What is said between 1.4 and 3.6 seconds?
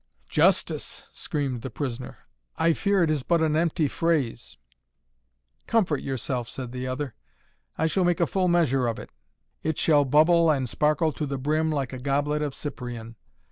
the prisoner. "I fear it is but an